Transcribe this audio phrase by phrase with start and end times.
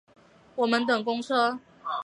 [0.55, 1.59] 我们等公车